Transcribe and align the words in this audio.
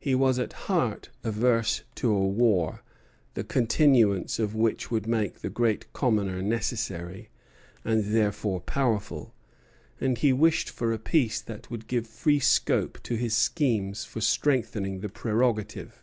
He 0.00 0.14
was 0.14 0.38
at 0.38 0.54
heart 0.64 1.10
averse 1.22 1.82
to 1.96 2.10
a 2.10 2.26
war, 2.26 2.80
the 3.34 3.44
continuance 3.44 4.38
of 4.38 4.54
which 4.54 4.90
would 4.90 5.06
make 5.06 5.40
the 5.40 5.50
Great 5.50 5.92
Commoner 5.92 6.40
necessary, 6.40 7.28
and 7.84 8.04
therefore 8.14 8.60
powerful, 8.62 9.34
and 10.00 10.16
he 10.16 10.32
wished 10.32 10.70
for 10.70 10.90
a 10.94 10.98
peace 10.98 11.38
that 11.42 11.70
would 11.70 11.86
give 11.86 12.06
free 12.06 12.40
scope 12.40 13.02
to 13.02 13.16
his 13.16 13.36
schemes 13.36 14.06
for 14.06 14.22
strengthening 14.22 15.00
the 15.00 15.10
prerogative. 15.10 16.02